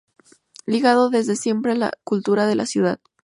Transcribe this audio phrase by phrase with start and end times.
[0.65, 2.99] Ligado desde siempre a la cultura de la ciudad.